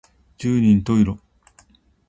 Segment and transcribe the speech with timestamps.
[0.39, 1.19] 十人十色